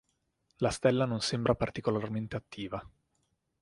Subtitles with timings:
[0.65, 2.83] La stella non sembra particolarmente attiva.